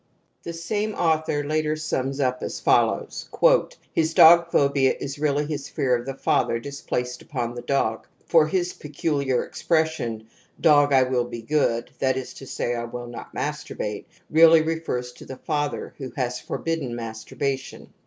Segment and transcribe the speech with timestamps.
[0.41, 3.29] The same author later sums up as follows:"
[3.93, 8.47] His dog phobia is really his fear of the father displaced upon the dog, for
[8.47, 10.25] his pecuUar expres sion:'
[10.69, 14.63] Dog, I will be good '^— that is to say, I will not masturbate— really
[14.63, 17.93] refers to the father who has forbidden masturbation."